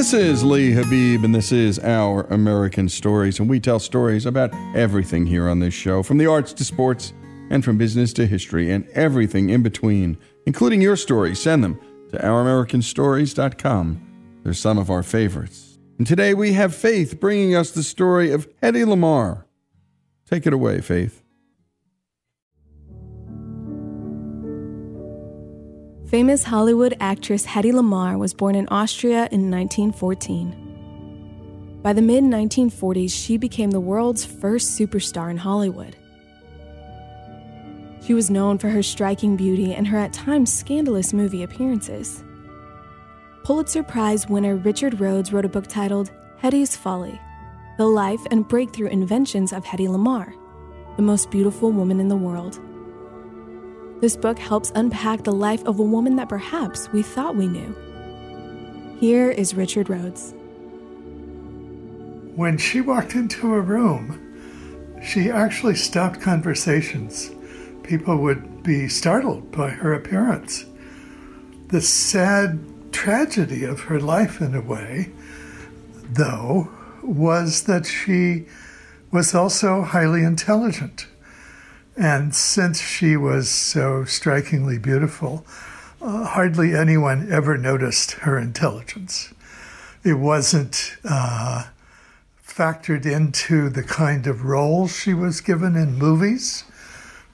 [0.00, 3.38] This is Lee Habib, and this is Our American Stories.
[3.38, 7.12] And we tell stories about everything here on this show from the arts to sports,
[7.50, 10.16] and from business to history, and everything in between,
[10.46, 11.42] including your stories.
[11.42, 11.78] Send them
[12.12, 14.40] to OurAmericanStories.com.
[14.42, 15.78] They're some of our favorites.
[15.98, 19.44] And today we have Faith bringing us the story of Hedy Lamarr.
[20.24, 21.19] Take it away, Faith.
[26.10, 31.78] Famous Hollywood actress Hedy Lamarr was born in Austria in 1914.
[31.84, 35.94] By the mid 1940s, she became the world's first superstar in Hollywood.
[38.04, 42.24] She was known for her striking beauty and her at times scandalous movie appearances.
[43.44, 46.10] Pulitzer Prize winner Richard Rhodes wrote a book titled
[46.42, 47.20] Hedy's Folly
[47.78, 50.34] The Life and Breakthrough Inventions of Hedy Lamarr,
[50.96, 52.58] the most beautiful woman in the world.
[54.00, 57.76] This book helps unpack the life of a woman that perhaps we thought we knew.
[58.98, 60.32] Here is Richard Rhodes.
[62.34, 64.18] When she walked into a room,
[65.02, 67.30] she actually stopped conversations.
[67.82, 70.64] People would be startled by her appearance.
[71.68, 72.58] The sad
[72.92, 75.12] tragedy of her life, in a way,
[76.12, 76.70] though,
[77.02, 78.46] was that she
[79.10, 81.06] was also highly intelligent.
[82.00, 85.44] And since she was so strikingly beautiful,
[86.00, 89.34] uh, hardly anyone ever noticed her intelligence.
[90.02, 91.64] It wasn't uh,
[92.42, 96.64] factored into the kind of roles she was given in movies,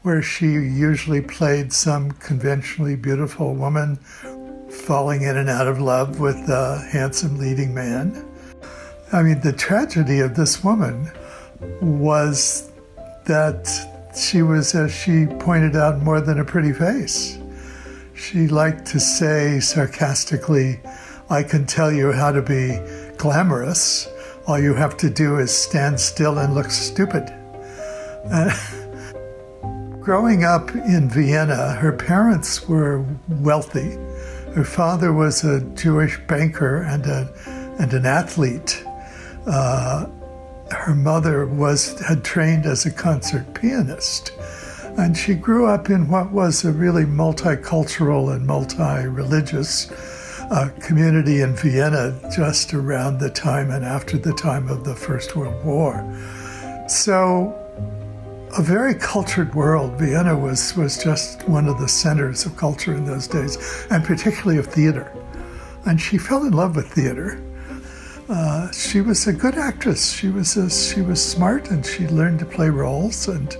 [0.02, 3.94] where she usually played some conventionally beautiful woman
[4.68, 8.26] falling in and out of love with a handsome leading man.
[9.12, 11.08] I mean, the tragedy of this woman
[11.80, 12.68] was
[13.26, 13.68] that
[14.16, 17.38] she was, as she pointed out, more than a pretty face.
[18.14, 20.80] She liked to say sarcastically,
[21.28, 22.78] I can tell you how to be
[23.18, 24.08] glamorous.
[24.46, 27.32] All you have to do is stand still and look stupid.
[30.00, 33.96] Growing up in Vienna, her parents were wealthy.
[34.54, 37.28] Her father was a Jewish banker and, a,
[37.78, 38.84] and an athlete.
[39.46, 40.06] Uh,
[40.70, 44.32] her mother was had trained as a concert pianist
[44.98, 49.90] and she grew up in what was a really multicultural and multi-religious
[50.50, 55.36] uh, community in Vienna just around the time and after the time of the First
[55.36, 56.02] World War.
[56.88, 57.54] So,
[58.56, 59.98] a very cultured world.
[59.98, 64.56] Vienna was, was just one of the centers of culture in those days, and particularly
[64.58, 65.12] of theater.
[65.84, 67.42] And she fell in love with theater
[68.28, 70.12] Uh, she was a good actress.
[70.12, 73.56] She was a, she was smart, and she learned to play roles, and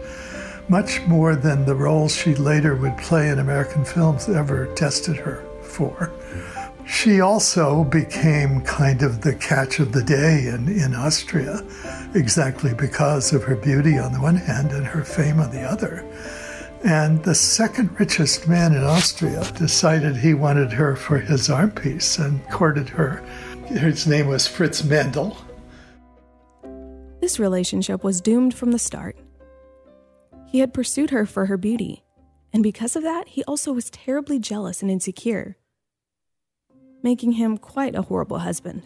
[0.69, 5.45] much more than the roles she later would play in American films ever tested her
[5.63, 6.13] for.
[6.85, 11.65] She also became kind of the catch of the day in, in Austria,
[12.15, 16.05] exactly because of her beauty on the one hand and her fame on the other.
[16.85, 22.19] And the second richest man in Austria decided he wanted her for his arm piece
[22.19, 23.25] and courted her.
[23.67, 25.37] His name was Fritz Mandl.
[27.21, 29.19] This relationship was doomed from the start.
[30.47, 32.05] He had pursued her for her beauty,
[32.53, 35.57] and because of that, he also was terribly jealous and insecure,
[37.03, 38.85] making him quite a horrible husband.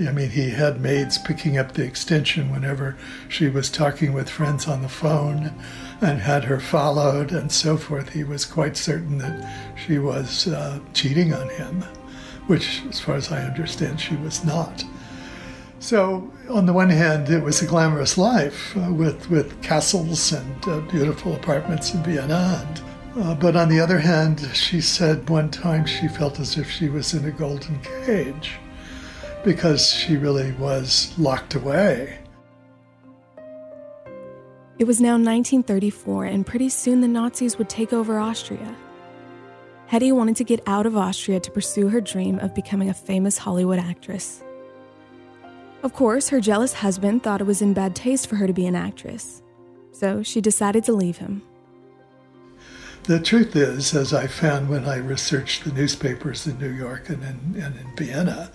[0.00, 2.96] I mean, he had maids picking up the extension whenever
[3.28, 5.52] she was talking with friends on the phone
[6.00, 8.12] and had her followed and so forth.
[8.12, 11.84] He was quite certain that she was uh, cheating on him,
[12.48, 14.84] which, as far as I understand, she was not.
[15.80, 20.68] So, on the one hand, it was a glamorous life uh, with, with castles and
[20.68, 22.66] uh, beautiful apartments in Vienna.
[22.66, 26.68] And, uh, but on the other hand, she said one time she felt as if
[26.68, 28.58] she was in a golden cage
[29.44, 32.18] because she really was locked away.
[34.78, 38.76] It was now 1934, and pretty soon the Nazis would take over Austria.
[39.90, 43.38] Hedy wanted to get out of Austria to pursue her dream of becoming a famous
[43.38, 44.42] Hollywood actress.
[45.82, 48.66] Of course, her jealous husband thought it was in bad taste for her to be
[48.66, 49.42] an actress,
[49.92, 51.40] so she decided to leave him.
[53.04, 57.22] The truth is, as I found when I researched the newspapers in New York and
[57.22, 58.50] in, and in Vienna,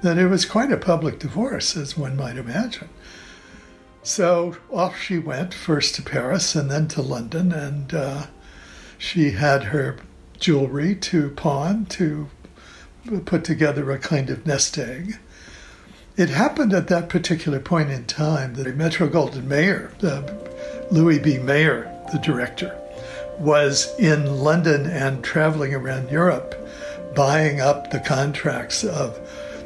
[0.00, 2.88] that it was quite a public divorce, as one might imagine.
[4.02, 8.26] So off she went, first to Paris and then to London, and uh,
[8.96, 9.98] she had her
[10.38, 12.28] jewelry to pawn to
[13.24, 15.18] put together a kind of nest egg.
[16.16, 19.92] It happened at that particular point in time that Metro Goldwyn Mayer,
[20.90, 21.38] Louis B.
[21.38, 22.76] Mayer, the director,
[23.38, 26.54] was in London and traveling around Europe,
[27.14, 29.18] buying up the contracts of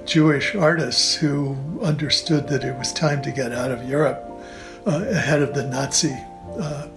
[0.05, 4.29] Jewish artists who understood that it was time to get out of Europe
[4.87, 6.17] uh, ahead of the Nazi
[6.59, 6.89] uh,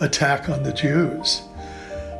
[0.00, 1.42] attack on the Jews.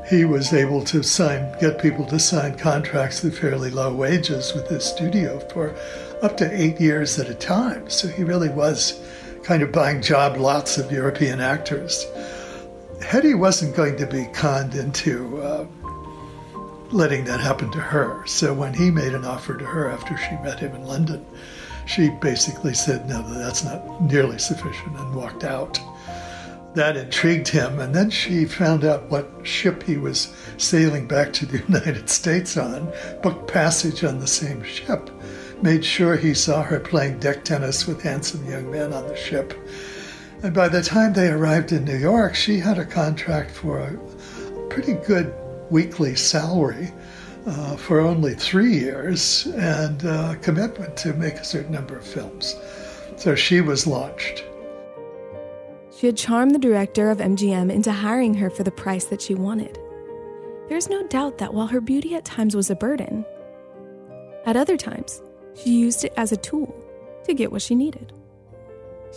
[0.09, 4.69] He was able to sign, get people to sign contracts at fairly low wages with
[4.69, 5.75] his studio for
[6.23, 7.91] up to eight years at a time.
[7.91, 9.01] So he really was
[9.43, 12.07] kind of buying job lots of European actors.
[13.01, 15.67] Hedy wasn't going to be conned into uh,
[16.91, 18.25] letting that happen to her.
[18.27, 21.27] So when he made an offer to her after she met him in London,
[21.87, 25.79] she basically said, No, that's not nearly sufficient, and walked out.
[26.77, 31.47] That intrigued him, and then she found out what ship he was sailing back to
[31.47, 32.93] the United States on,
[33.23, 35.09] booked passage on the same ship,
[35.63, 39.55] made sure he saw her playing deck tennis with handsome young men on the ship.
[40.43, 44.69] And by the time they arrived in New York, she had a contract for a
[44.69, 45.33] pretty good
[45.71, 46.93] weekly salary
[47.47, 52.55] uh, for only three years and uh, commitment to make a certain number of films.
[53.17, 54.45] So she was launched.
[55.97, 59.35] She had charmed the director of MGM into hiring her for the price that she
[59.35, 59.79] wanted.
[60.69, 63.25] There's no doubt that while her beauty at times was a burden,
[64.45, 65.23] at other times,
[65.55, 66.75] she used it as a tool
[67.25, 68.13] to get what she needed.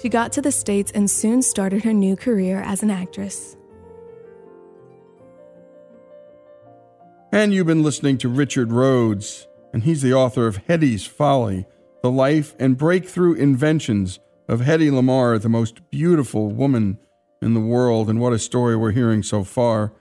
[0.01, 3.57] She got to the States and soon started her new career as an actress.
[7.31, 11.65] And you've been listening to Richard Rhodes, and he's the author of Hedy's Folly
[12.01, 16.97] The Life and Breakthrough Inventions of Hedy Lamarr, the most beautiful woman
[17.39, 18.09] in the world.
[18.09, 19.93] And what a story we're hearing so far.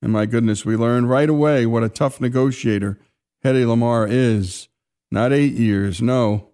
[0.00, 3.00] And my goodness, we learned right away what a tough negotiator
[3.44, 4.68] Hedy Lamarr is.
[5.10, 6.50] Not eight years, no.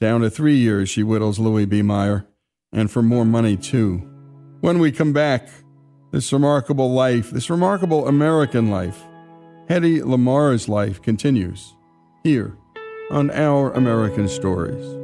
[0.00, 1.82] Down to three years, she whittles Louis B.
[1.82, 2.26] Mayer,
[2.72, 3.98] and for more money, too.
[4.60, 5.48] When we come back,
[6.12, 9.02] this remarkable life, this remarkable American life,
[9.68, 11.74] Hedy Lamarr's life continues
[12.22, 12.56] here
[13.10, 15.03] on Our American Stories.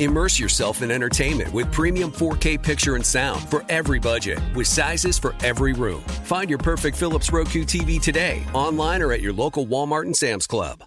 [0.00, 5.18] Immerse yourself in entertainment with premium 4K picture and sound for every budget, with sizes
[5.18, 6.00] for every room.
[6.24, 10.46] Find your perfect Philips Roku TV today, online or at your local Walmart and Sam's
[10.46, 10.84] Club.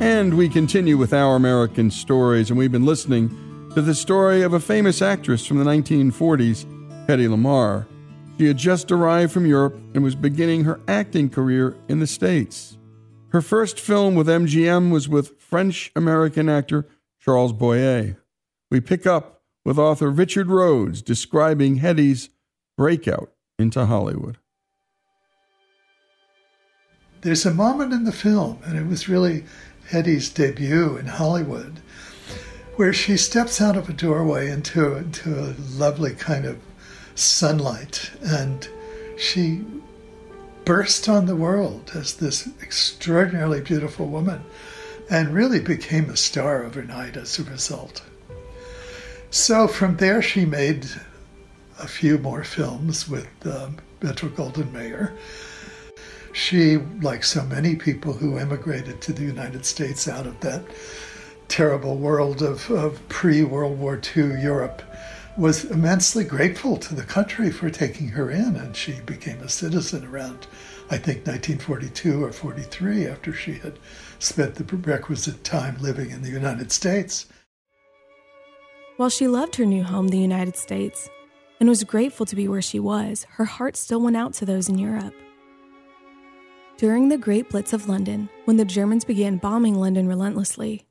[0.00, 3.28] And we continue with our American stories, and we've been listening
[3.74, 6.64] to the story of a famous actress from the 1940s,
[7.06, 7.84] Hedy Lamarr.
[8.38, 12.76] She had just arrived from Europe and was beginning her acting career in the States.
[13.28, 16.86] Her first film with MGM was with French American actor
[17.20, 18.16] Charles Boyer.
[18.70, 22.30] We pick up with author Richard Rhodes describing Hedy's
[22.76, 24.38] breakout into Hollywood.
[27.22, 29.44] There's a moment in the film, and it was really
[29.90, 31.80] Hedy's debut in Hollywood,
[32.76, 36.58] where she steps out of a doorway into, into a lovely kind of
[37.14, 38.68] sunlight and
[39.16, 39.64] she
[40.64, 44.42] burst on the world as this extraordinarily beautiful woman
[45.10, 48.02] and really became a star overnight as a result.
[49.30, 50.86] So from there, she made
[51.78, 55.12] a few more films with um, Metro Goldwyn Mayer.
[56.32, 60.62] She, like so many people who emigrated to the United States out of that
[61.48, 64.82] terrible world of, of pre World War II Europe,
[65.36, 70.04] was immensely grateful to the country for taking her in, and she became a citizen
[70.04, 70.46] around,
[70.90, 73.78] I think, 1942 or 43 after she had
[74.20, 77.26] spent the requisite time living in the United States.
[78.96, 81.08] While she loved her new home, the United States,
[81.58, 84.68] and was grateful to be where she was, her heart still went out to those
[84.68, 85.14] in Europe.
[86.76, 90.86] During the Great Blitz of London, when the Germans began bombing London relentlessly,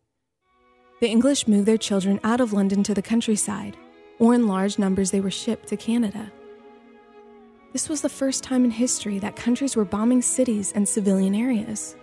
[0.99, 3.77] the English moved their children out of London to the countryside,
[4.23, 6.31] or in large numbers they were shipped to Canada.
[7.73, 11.97] This was the first time in history that countries were bombing cities and civilian areas.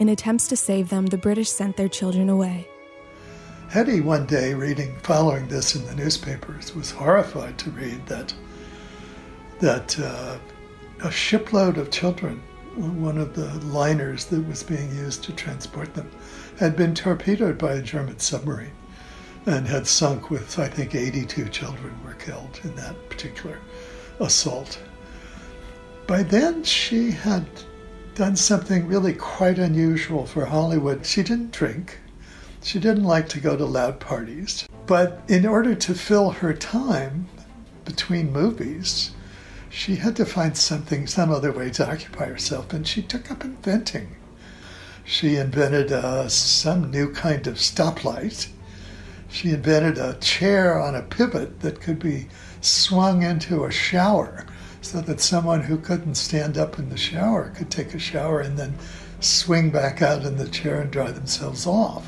[0.00, 2.66] In attempts to save them, the British sent their children away.
[3.70, 8.34] Hedy, one day, reading, following this in the newspapers, was horrified to read that
[9.60, 10.36] that uh,
[11.04, 12.42] a shipload of children,
[12.74, 16.10] one of the liners that was being used to transport them,
[16.58, 18.72] had been torpedoed by a German submarine
[19.46, 23.58] and had sunk with, I think, 82 children were killed in that particular
[24.20, 24.78] assault.
[26.06, 27.46] By then, she had
[28.14, 31.06] done something really quite unusual for Hollywood.
[31.06, 31.98] She didn't drink.
[32.62, 34.68] She didn't like to go to loud parties.
[34.86, 37.28] But in order to fill her time
[37.84, 39.12] between movies,
[39.68, 43.44] she had to find something, some other way to occupy herself, and she took up
[43.44, 44.16] inventing.
[45.04, 48.48] She invented uh, some new kind of stoplight.
[49.28, 52.28] She invented a chair on a pivot that could be
[52.60, 54.46] swung into a shower
[54.80, 58.56] so that someone who couldn't stand up in the shower could take a shower and
[58.56, 58.78] then
[59.20, 62.06] swing back out in the chair and dry themselves off.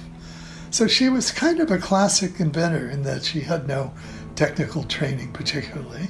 [0.71, 3.93] So she was kind of a classic inventor in that she had no
[4.37, 6.09] technical training particularly,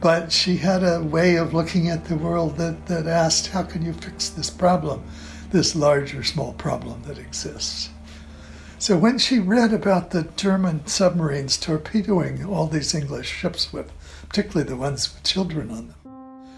[0.00, 3.82] but she had a way of looking at the world that, that asked, how can
[3.82, 5.04] you fix this problem,
[5.50, 7.90] this large or small problem that exists?
[8.84, 13.90] So when she read about the German submarines torpedoing all these English ships with
[14.28, 16.50] particularly the ones with children on them,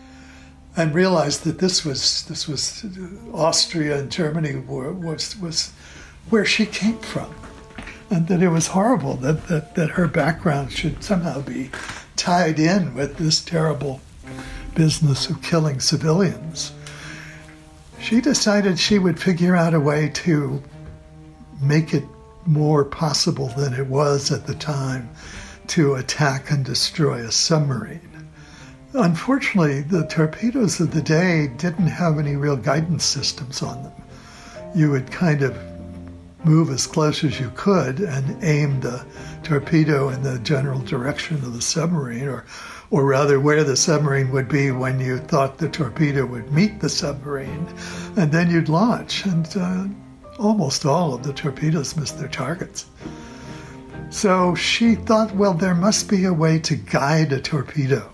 [0.76, 5.70] and realized that this was this was uh, Austria and Germany were, was was
[6.28, 7.32] where she came from,
[8.10, 11.70] and that it was horrible that, that that her background should somehow be
[12.16, 14.00] tied in with this terrible
[14.74, 16.72] business of killing civilians.
[18.00, 20.60] She decided she would figure out a way to
[21.62, 22.02] make it
[22.46, 25.08] more possible than it was at the time
[25.68, 28.00] to attack and destroy a submarine.
[28.94, 33.92] Unfortunately, the torpedoes of the day didn't have any real guidance systems on them.
[34.74, 35.58] You would kind of
[36.44, 39.04] move as close as you could and aim the
[39.42, 42.44] torpedo in the general direction of the submarine, or,
[42.90, 46.88] or rather where the submarine would be when you thought the torpedo would meet the
[46.88, 47.66] submarine,
[48.16, 49.26] and then you'd launch.
[49.26, 49.86] And uh,
[50.38, 52.86] almost all of the torpedoes missed their targets.
[54.10, 58.12] So she thought, well, there must be a way to guide a torpedo.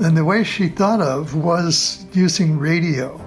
[0.00, 3.20] And the way she thought of was using radio.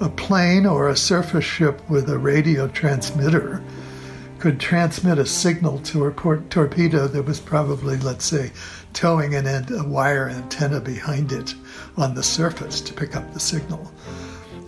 [0.00, 3.62] A plane or a surface ship with a radio transmitter
[4.38, 6.12] could transmit a signal to a
[6.48, 8.50] torpedo that was probably, let's say,
[8.94, 11.54] towing an end, a wire antenna behind it
[11.98, 13.92] on the surface to pick up the signal.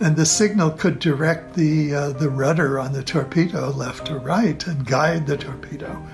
[0.03, 4.67] And the signal could direct the, uh, the rudder on the torpedo left or right
[4.67, 6.05] and guide the torpedo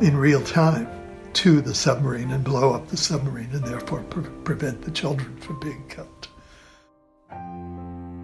[0.00, 0.88] in real time
[1.34, 5.60] to the submarine and blow up the submarine and therefore pre- prevent the children from
[5.60, 6.28] being killed.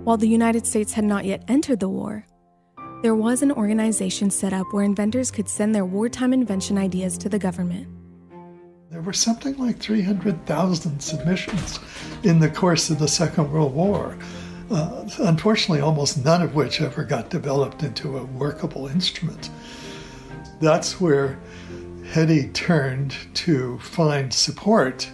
[0.04, 2.24] While the United States had not yet entered the war,
[3.02, 7.28] there was an organization set up where inventors could send their wartime invention ideas to
[7.28, 7.86] the government.
[8.90, 11.80] There were something like 300,000 submissions
[12.22, 14.16] in the course of the Second World War.
[14.70, 19.48] Uh, unfortunately, almost none of which ever got developed into a workable instrument.
[20.60, 21.38] That's where
[22.02, 25.08] Hedy turned to find support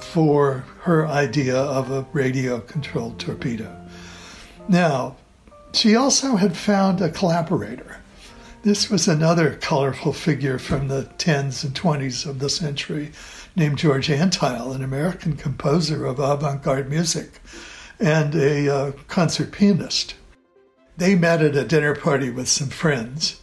[0.00, 3.76] for her idea of a radio controlled torpedo.
[4.68, 5.16] Now,
[5.72, 7.98] she also had found a collaborator.
[8.62, 13.12] This was another colorful figure from the 10s and 20s of the century
[13.56, 17.40] named George Antheil, an American composer of avant garde music
[18.00, 20.14] and a uh, concert pianist.
[20.96, 23.40] They met at a dinner party with some friends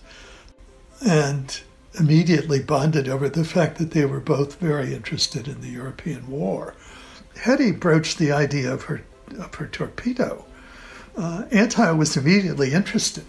[1.06, 1.62] and
[2.00, 6.76] immediately bonded over the fact that they were both very interested in the European war.
[7.36, 9.04] Hedy broached the idea of her,
[9.40, 10.46] of her torpedo.
[11.16, 13.26] Uh, Antheil was immediately interested.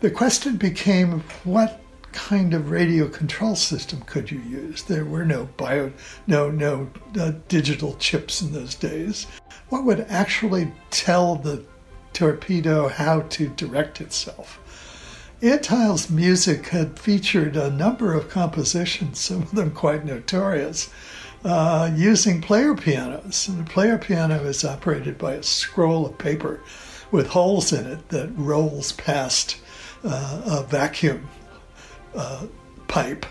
[0.00, 1.80] The question became what
[2.12, 4.82] kind of radio control system could you use?
[4.82, 5.92] There were no bio,
[6.26, 9.26] no no uh, digital chips in those days.
[9.68, 11.64] What would actually tell the
[12.12, 14.60] torpedo how to direct itself?
[15.42, 20.88] Antheil's music had featured a number of compositions, some of them quite notorious,
[21.44, 23.48] uh, using player pianos.
[23.48, 26.62] And a player piano is operated by a scroll of paper
[27.10, 29.58] with holes in it that rolls past
[30.04, 31.28] uh, a vacuum
[32.14, 32.46] uh,
[32.88, 33.26] pipe.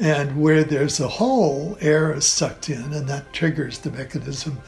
[0.00, 4.58] And where there's a hole, air is sucked in, and that triggers the mechanism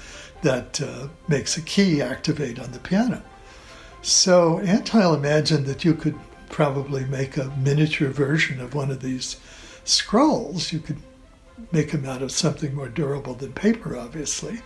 [0.42, 3.22] that uh, makes a key activate on the piano.
[4.02, 9.36] So Antheil imagined that you could probably make a miniature version of one of these
[9.84, 10.72] scrolls.
[10.72, 10.98] You could
[11.72, 14.60] make them out of something more durable than paper, obviously.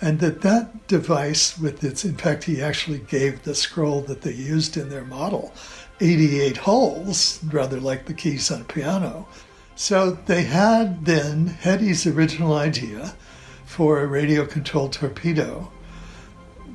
[0.00, 4.32] And that that device with its, in fact, he actually gave the scroll that they
[4.32, 5.52] used in their model
[6.00, 9.26] 88 holes, rather like the keys on a piano.
[9.74, 13.14] So they had then Hedy's original idea
[13.68, 15.70] for a radio controlled torpedo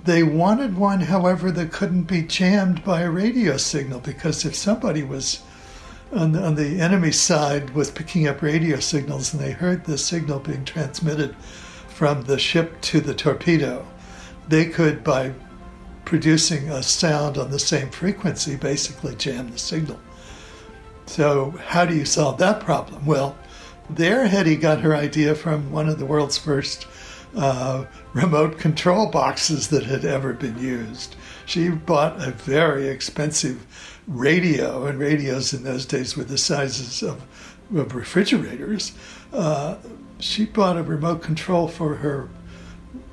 [0.05, 5.01] they wanted one, however, that couldn't be jammed by a radio signal because if somebody
[5.01, 5.41] was
[6.11, 9.97] on the, on the enemy side was picking up radio signals and they heard the
[9.97, 11.35] signal being transmitted
[11.87, 13.87] from the ship to the torpedo,
[14.49, 15.33] they could, by
[16.03, 19.99] producing a sound on the same frequency basically jam the signal.
[21.05, 23.05] So, how do you solve that problem?
[23.05, 23.37] Well,
[23.89, 26.87] there, Hedy got her idea from one of the world's first
[27.35, 31.15] uh, remote control boxes that had ever been used.
[31.45, 33.65] She bought a very expensive
[34.07, 37.23] radio, and radios in those days were the sizes of,
[37.75, 38.93] of refrigerators.
[39.31, 39.77] Uh,
[40.19, 42.29] she bought a remote control for her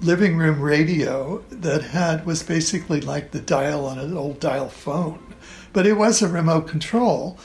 [0.00, 5.35] living room radio that had was basically like the dial on an old dial phone,
[5.72, 7.38] but it was a remote control.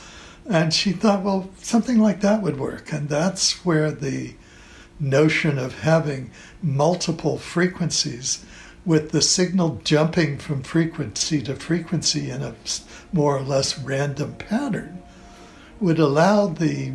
[0.48, 2.92] And she thought, well, something like that would work.
[2.94, 4.36] And that's where the
[5.00, 6.32] notion of having
[6.62, 8.46] multiple frequencies
[8.86, 12.56] with the signal jumping from frequency to frequency in a
[13.12, 15.02] more or less random pattern
[15.80, 16.94] would allow the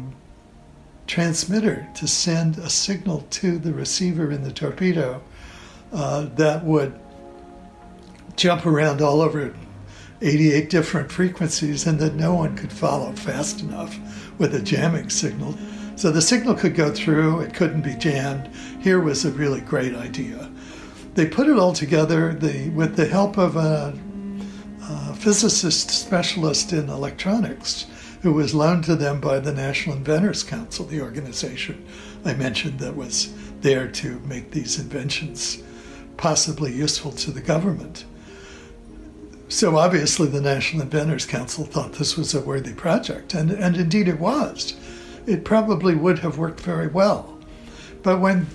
[1.07, 5.21] transmitter to send a signal to the receiver in the torpedo
[5.93, 6.99] uh, that would
[8.37, 9.53] jump around all over
[10.23, 13.99] 88 different frequencies and that no one could follow fast enough
[14.39, 15.55] with a jamming signal.
[15.97, 18.51] So the signal could go through, it couldn't be jammed.
[18.81, 20.51] Here was a really great idea.
[21.15, 23.99] They put it all together the, with the help of a,
[24.83, 27.87] a physicist specialist in electronics
[28.23, 31.87] who was loaned to them by the National Inventors Council, the organization
[32.25, 35.63] I mentioned that was there to make these inventions
[36.17, 38.05] possibly useful to the government.
[39.51, 44.07] So obviously, the National Inventors Council thought this was a worthy project, and, and indeed
[44.07, 44.75] it was.
[45.27, 47.37] It probably would have worked very well.
[48.05, 48.47] But when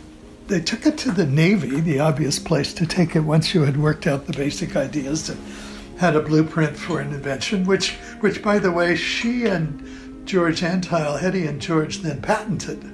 [0.47, 3.75] they took it to the Navy, the obvious place to take it once you had
[3.75, 5.39] worked out the basic ideas and
[5.97, 11.19] had a blueprint for an invention, which, which by the way, she and George Antheil,
[11.19, 12.89] Hedy and George, then patented.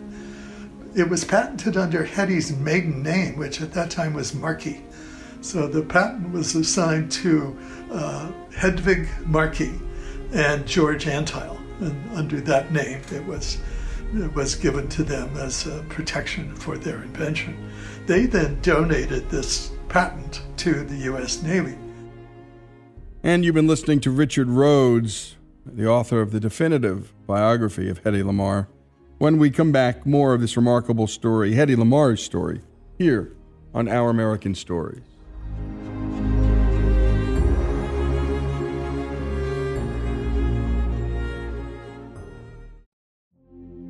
[0.95, 4.81] It was patented under Hedy's maiden name, which at that time was Markey.
[5.41, 7.57] So the patent was assigned to
[7.91, 9.73] uh, Hedvig Markey
[10.31, 13.57] and George Antheil, and under that name, it was
[14.13, 17.71] it was given to them as protection for their invention.
[18.05, 21.41] They then donated this patent to the U.S.
[21.41, 21.77] Navy.
[23.23, 28.23] And you've been listening to Richard Rhodes, the author of the definitive biography of Hedy
[28.23, 28.67] Lamarr.
[29.17, 32.61] When we come back, more of this remarkable story, Hedy Lamarr's story,
[32.97, 33.33] here
[33.73, 35.10] on Our American Stories.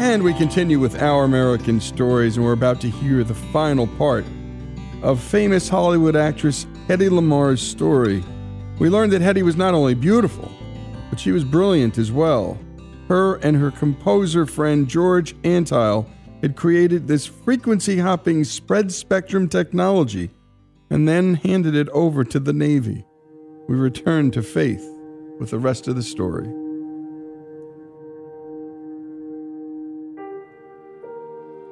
[0.00, 4.24] And we continue with Our American Stories, and we're about to hear the final part
[5.02, 8.24] of famous Hollywood actress Hedy Lamarr's story.
[8.78, 10.50] We learned that Hedy was not only beautiful,
[11.10, 12.58] but she was brilliant as well.
[13.08, 16.08] Her and her composer friend George Antheil
[16.40, 20.30] had created this frequency hopping spread spectrum technology
[20.88, 23.04] and then handed it over to the Navy.
[23.68, 24.96] We return to Faith
[25.38, 26.48] with the rest of the story.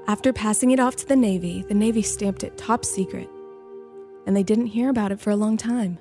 [0.09, 3.29] After passing it off to the Navy, the Navy stamped it top secret,
[4.27, 5.99] and they didn't hear about it for a long time.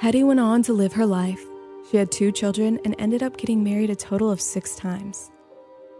[0.00, 1.44] Hedy went on to live her life.
[1.90, 5.30] She had two children and ended up getting married a total of six times,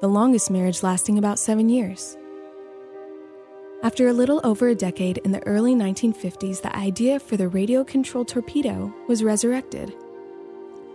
[0.01, 2.17] the longest marriage lasting about seven years.
[3.83, 7.85] After a little over a decade in the early 1950s, the idea for the radio
[7.85, 9.95] controlled torpedo was resurrected.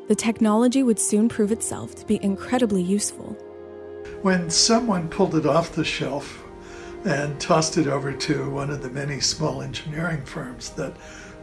[0.07, 3.37] The technology would soon prove itself to be incredibly useful.
[4.21, 6.43] When someone pulled it off the shelf
[7.05, 10.95] and tossed it over to one of the many small engineering firms that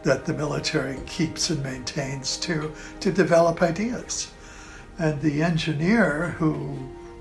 [0.03, 4.31] that the military keeps and maintains to to develop ideas.
[4.97, 6.77] And the engineer who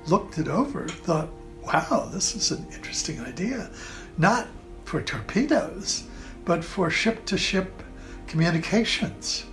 [0.06, 1.28] looked it over thought,
[1.62, 3.68] wow, this is an interesting idea.
[4.16, 4.46] Not
[4.84, 6.04] for torpedoes,
[6.44, 7.82] but for ship to ship
[8.28, 9.44] communications,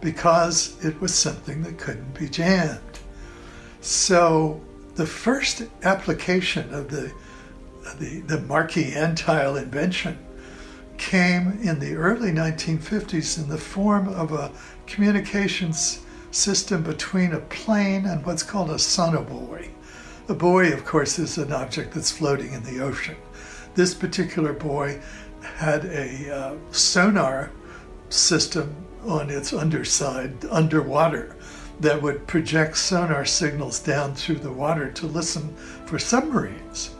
[0.00, 2.80] because it was something that couldn't be jammed.
[3.80, 4.60] So
[4.98, 7.12] the first application of the,
[8.00, 10.18] the, the Markey Antheil invention
[10.96, 14.50] came in the early 1950s in the form of a
[14.88, 16.00] communications
[16.32, 19.70] system between a plane and what's called a sonobuoy.
[20.28, 23.14] A buoy, of course, is an object that's floating in the ocean.
[23.76, 24.98] This particular buoy
[25.58, 27.52] had a uh, sonar
[28.08, 28.74] system
[29.06, 31.36] on its underside underwater
[31.80, 35.54] that would project sonar signals down through the water to listen
[35.86, 36.90] for submarines.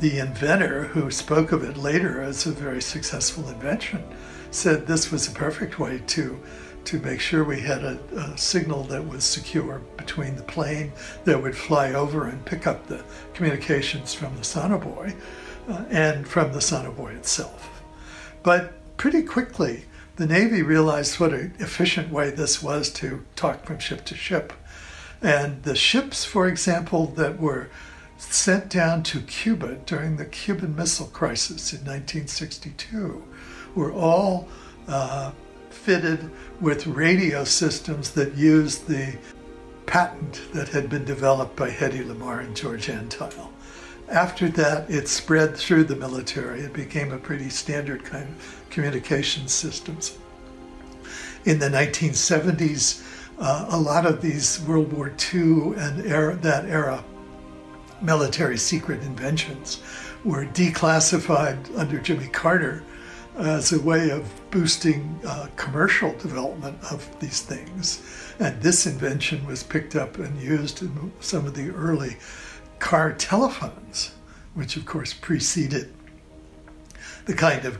[0.00, 4.02] The inventor, who spoke of it later as a very successful invention,
[4.50, 6.40] said this was a perfect way to
[6.84, 10.92] to make sure we had a, a, signal that was secure between the plane
[11.24, 15.14] that would fly over and pick up the communications from the sonobuoy
[15.68, 17.82] uh, and from the sonobuoy itself.
[18.42, 19.84] But pretty quickly,
[20.16, 24.52] the Navy realized what an efficient way this was to talk from ship to ship.
[25.22, 27.68] And the ships, for example, that were
[28.18, 33.22] sent down to Cuba during the Cuban Missile Crisis in 1962
[33.74, 34.48] were all
[34.88, 35.32] uh,
[35.70, 39.16] fitted with radio systems that used the
[39.86, 43.51] patent that had been developed by Hedy Lamarr and George Antheil.
[44.12, 46.60] After that, it spread through the military.
[46.60, 50.18] It became a pretty standard kind of communication systems.
[51.46, 53.02] In the 1970s,
[53.38, 57.02] uh, a lot of these World War II and era, that era
[58.02, 59.82] military secret inventions
[60.24, 62.84] were declassified under Jimmy Carter
[63.38, 68.02] as a way of boosting uh, commercial development of these things.
[68.38, 72.18] And this invention was picked up and used in some of the early
[72.82, 74.10] car telephones,
[74.54, 75.94] which of course preceded
[77.26, 77.78] the kind of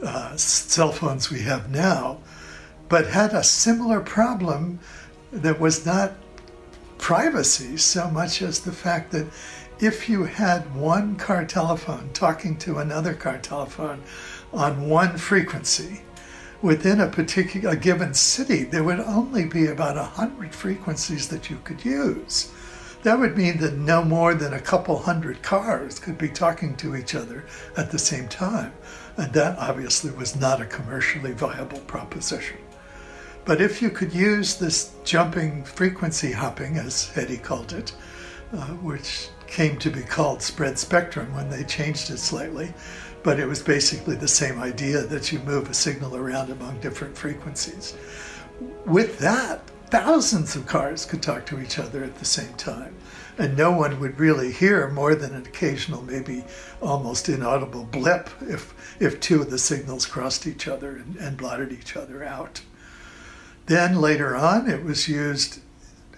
[0.00, 2.18] uh, cell phones we have now,
[2.88, 4.78] but had a similar problem
[5.32, 6.12] that was not
[6.98, 9.26] privacy so much as the fact that
[9.80, 14.00] if you had one car telephone talking to another car telephone
[14.52, 16.02] on one frequency,
[16.62, 21.50] within a particular a given city, there would only be about a hundred frequencies that
[21.50, 22.52] you could use.
[23.04, 26.96] That would mean that no more than a couple hundred cars could be talking to
[26.96, 27.44] each other
[27.76, 28.72] at the same time.
[29.18, 32.56] And that obviously was not a commercially viable proposition.
[33.44, 37.92] But if you could use this jumping frequency hopping, as Hedy called it,
[38.54, 42.72] uh, which came to be called spread spectrum when they changed it slightly,
[43.22, 47.18] but it was basically the same idea that you move a signal around among different
[47.18, 47.94] frequencies.
[48.86, 49.60] With that,
[49.94, 52.92] thousands of cars could talk to each other at the same time.
[53.38, 56.42] And no one would really hear more than an occasional, maybe
[56.82, 61.70] almost inaudible blip if, if two of the signals crossed each other and, and blotted
[61.70, 62.60] each other out.
[63.66, 65.60] Then later on, it was used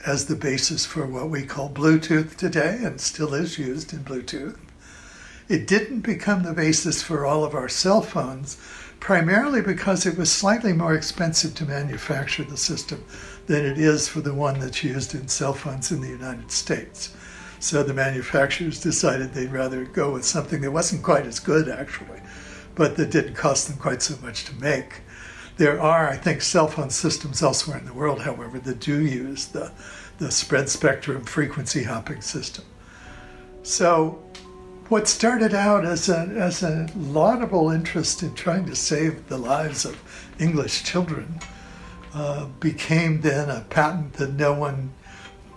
[0.07, 4.57] as the basis for what we call Bluetooth today and still is used in Bluetooth.
[5.51, 8.57] It didn't become the basis for all of our cell phones
[9.01, 13.05] primarily because it was slightly more expensive to manufacture the system
[13.47, 17.15] than it is for the one that's used in cell phones in the United States.
[17.59, 22.21] So the manufacturers decided they'd rather go with something that wasn't quite as good, actually,
[22.75, 25.01] but that didn't cost them quite so much to make.
[25.57, 29.47] There are, I think, cell phone systems elsewhere in the world, however, that do use
[29.47, 29.73] the,
[30.19, 32.65] the spread spectrum frequency hopping system.
[33.63, 34.23] So,
[34.89, 39.85] what started out as a, as a laudable interest in trying to save the lives
[39.85, 39.99] of
[40.39, 41.41] English children
[42.17, 44.91] uh, became then a patent that no one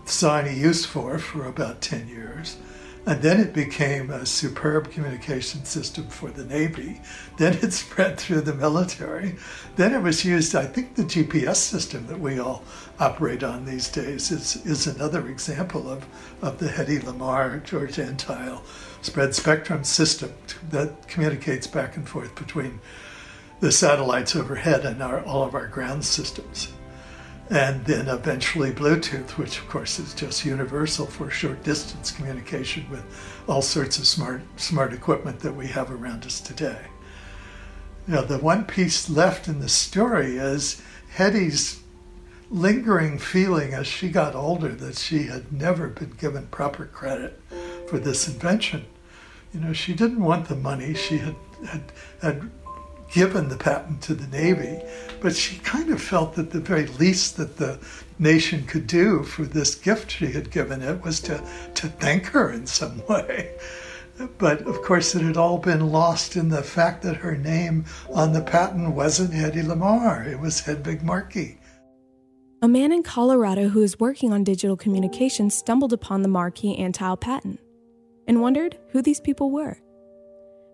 [0.03, 2.57] saw any use for for about 10 years.
[3.05, 6.99] And then it became a superb communication system for the Navy.
[7.37, 9.37] Then it spread through the military.
[9.77, 12.63] Then it was used, I think the GPS system that we all
[12.99, 16.05] operate on these days is, is another example of,
[16.41, 18.61] of the Hedy Lamarr, George Antheil
[19.01, 20.33] spread spectrum system
[20.71, 22.81] that communicates back and forth between
[23.59, 26.69] the satellites overhead and our, all of our ground systems
[27.49, 33.03] and then eventually Bluetooth, which of course is just universal for short distance communication with
[33.47, 36.81] all sorts of smart smart equipment that we have around us today.
[38.07, 40.81] Now, the one piece left in the story is
[41.15, 41.81] Hedy's
[42.51, 47.39] lingering feeling as she got older that she had never been given proper credit
[47.87, 48.85] for this invention.
[49.53, 50.93] You know, she didn't want the money.
[50.93, 51.35] She had
[51.67, 51.91] had,
[52.21, 52.49] had
[53.11, 54.81] given the patent to the Navy,
[55.19, 57.79] but she kind of felt that the very least that the
[58.17, 61.43] nation could do for this gift she had given it was to,
[61.75, 63.55] to thank her in some way.
[64.37, 68.33] But of course, it had all been lost in the fact that her name on
[68.33, 71.57] the patent wasn't Hedy Lamarr, it was Hedvig Markey.
[72.61, 77.19] A man in Colorado who is working on digital communications stumbled upon the Markey Antheil
[77.19, 77.61] patent
[78.27, 79.77] and wondered who these people were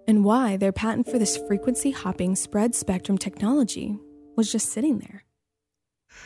[0.07, 3.97] and why their patent for this frequency hopping spread spectrum technology
[4.35, 5.23] was just sitting there.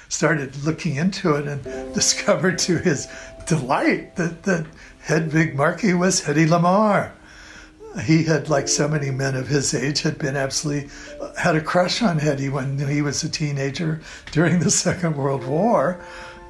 [0.07, 1.63] Started looking into it and
[1.93, 3.07] discovered to his
[3.47, 4.65] delight that, that
[5.05, 7.11] Hedvig Markey was Hedy Lamarr.
[8.03, 11.61] He had, like so many men of his age, had been absolutely uh, had a
[11.61, 13.99] crush on Hedy when he was a teenager
[14.31, 15.99] during the Second World War.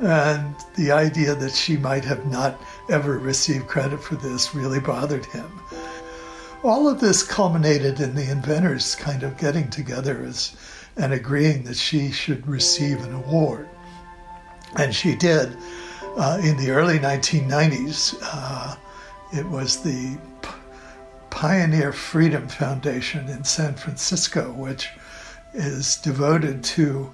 [0.02, 5.26] And the idea that she might have not ever received credit for this really bothered
[5.28, 5.50] him
[6.64, 10.56] all of this culminated in the inventors kind of getting together as,
[10.98, 13.70] and agreeing that she should receive an award.
[14.76, 15.56] And she did.
[16.18, 18.76] Uh, in the early 1990s, uh,
[19.34, 20.50] it was the P-
[21.30, 24.90] Pioneer Freedom Foundation in San Francisco, which
[25.54, 27.12] is devoted to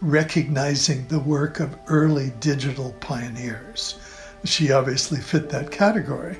[0.00, 3.98] recognizing the work of early digital pioneers.
[4.44, 6.38] She obviously fit that category.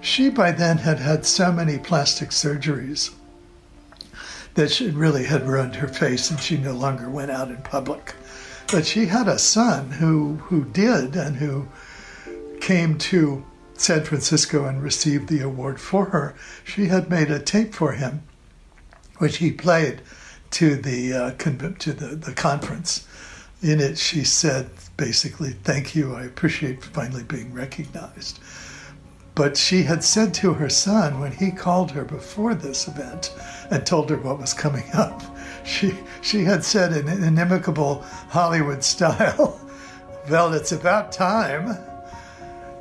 [0.00, 3.10] She by then had had so many plastic surgeries
[4.54, 8.14] that she really had ruined her face and she no longer went out in public.
[8.70, 11.68] But she had a son who, who did and who
[12.60, 16.34] came to San Francisco and received the award for her.
[16.64, 18.22] She had made a tape for him,
[19.18, 20.02] which he played
[20.50, 23.06] to the uh, to the, the conference.
[23.62, 26.14] In it, she said basically, "Thank you.
[26.14, 28.40] I appreciate finally being recognized."
[29.38, 33.32] But she had said to her son when he called her before this event
[33.70, 35.22] and told her what was coming up,
[35.64, 39.60] she, she had said in an inimicable Hollywood style,
[40.28, 41.78] Well, it's about time.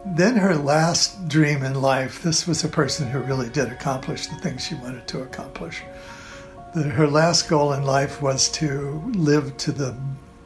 [0.04, 4.38] Then her last dream in life, this was a person who really did accomplish the
[4.38, 5.84] things she wanted to accomplish.
[6.74, 9.96] Her last goal in life was to live to the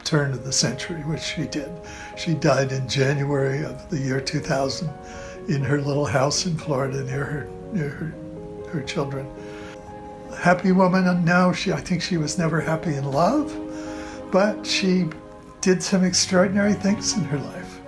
[0.04, 1.70] turn of the century, which she did.
[2.18, 4.90] She died in January of the year 2000
[5.48, 9.26] in her little house in Florida near her near her, her children.
[10.38, 11.24] Happy woman?
[11.24, 11.72] No, she.
[11.72, 13.54] I think she was never happy in love,
[14.30, 15.06] but she
[15.60, 17.80] did some extraordinary things in her life.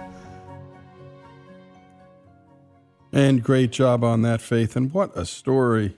[3.12, 4.76] And great job on that, Faith.
[4.76, 5.96] And what a story.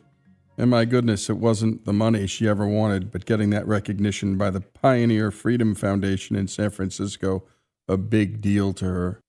[0.58, 4.50] And my goodness, it wasn't the money she ever wanted, but getting that recognition by
[4.50, 7.44] the Pioneer Freedom Foundation in San Francisco,
[7.88, 9.20] a big deal to her.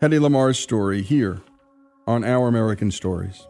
[0.00, 1.42] Hedy Lamarr's story here
[2.08, 3.46] on Our American Stories.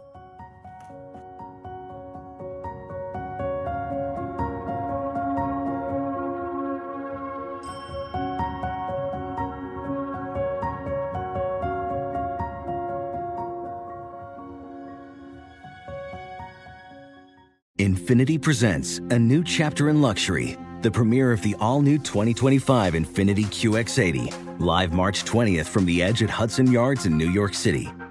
[17.78, 23.44] Infiniti presents a new chapter in luxury, the premiere of the all new 2025 Infiniti
[23.44, 27.88] QX80, live March 20th from the edge at Hudson Yards in New York City